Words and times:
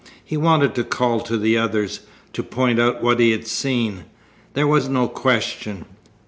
He 0.25 0.35
wanted 0.35 0.73
to 0.73 0.83
call 0.83 1.19
to 1.19 1.37
the 1.37 1.59
others, 1.59 1.99
to 2.33 2.41
point 2.41 2.79
out 2.79 3.03
what 3.03 3.19
he 3.19 3.29
had 3.29 3.45
seen. 3.45 4.05
There 4.55 4.65
was 4.65 4.89
no 4.89 5.07
question. 5.07 5.85